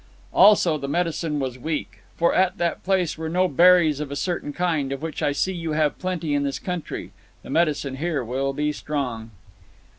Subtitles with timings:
[0.33, 1.99] "Also, the medicine was weak.
[2.15, 5.31] For at that place there were no berries of a certain kind, of which I
[5.31, 7.11] see you have plenty in this country.
[7.43, 9.29] The medicine here will be strong."